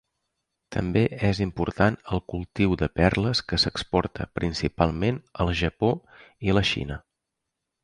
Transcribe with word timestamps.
També 0.75 1.01
és 1.27 1.41
important 1.45 1.97
el 2.15 2.21
cultiu 2.33 2.73
de 2.83 2.89
perles 3.01 3.43
que 3.51 3.61
s'exporta 3.65 4.29
principalment 4.41 5.23
al 5.45 5.55
Japó 5.63 5.93
i 6.49 6.59
la 6.61 6.67
Xina. 6.73 6.99